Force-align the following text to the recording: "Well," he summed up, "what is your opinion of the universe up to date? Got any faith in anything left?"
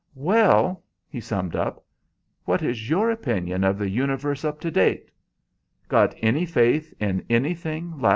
"Well," 0.15 0.83
he 1.07 1.19
summed 1.19 1.55
up, 1.55 1.85
"what 2.45 2.63
is 2.63 2.89
your 2.89 3.11
opinion 3.11 3.63
of 3.63 3.77
the 3.77 3.87
universe 3.87 4.43
up 4.43 4.59
to 4.61 4.71
date? 4.71 5.11
Got 5.87 6.15
any 6.23 6.43
faith 6.43 6.91
in 6.99 7.23
anything 7.29 7.91
left?" 7.99 8.09